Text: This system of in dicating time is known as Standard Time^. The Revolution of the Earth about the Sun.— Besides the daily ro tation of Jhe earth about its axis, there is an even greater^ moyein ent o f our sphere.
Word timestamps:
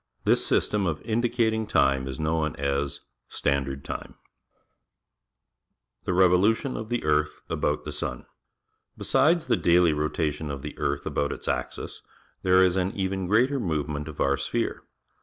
This 0.23 0.43
system 0.43 0.87
of 0.87 0.99
in 1.03 1.21
dicating 1.21 1.69
time 1.69 2.07
is 2.07 2.19
known 2.19 2.55
as 2.55 3.01
Standard 3.27 3.83
Time^. 3.83 4.15
The 6.05 6.13
Revolution 6.15 6.75
of 6.75 6.89
the 6.89 7.03
Earth 7.03 7.41
about 7.51 7.83
the 7.83 7.91
Sun.— 7.91 8.25
Besides 8.97 9.45
the 9.45 9.57
daily 9.57 9.93
ro 9.93 10.09
tation 10.09 10.49
of 10.49 10.61
Jhe 10.61 10.73
earth 10.77 11.05
about 11.05 11.31
its 11.31 11.47
axis, 11.47 12.01
there 12.41 12.63
is 12.63 12.77
an 12.77 12.93
even 12.95 13.27
greater^ 13.29 13.61
moyein 13.61 13.95
ent 13.97 14.09
o 14.09 14.13
f 14.13 14.19
our 14.19 14.37
sphere. 14.37 14.81